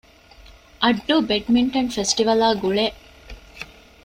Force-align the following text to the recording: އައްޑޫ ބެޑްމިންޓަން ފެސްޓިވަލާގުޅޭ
އައްޑޫ 0.83 1.15
ބެޑްމިންޓަން 1.29 1.91
ފެސްޓިވަލާގުޅޭ 1.95 2.85